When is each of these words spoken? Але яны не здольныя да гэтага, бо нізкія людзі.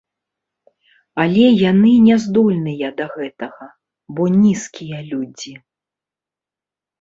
Але 1.23 1.43
яны 1.71 1.91
не 2.07 2.15
здольныя 2.23 2.87
да 3.01 3.05
гэтага, 3.17 3.67
бо 4.17 4.23
нізкія 4.45 4.99
людзі. 5.11 5.53